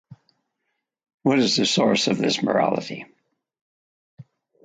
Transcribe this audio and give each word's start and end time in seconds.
What 1.21 1.37
is 1.37 1.57
the 1.57 1.65
source 1.67 2.07
of 2.07 2.17
this 2.17 2.41
morality? 2.41 3.05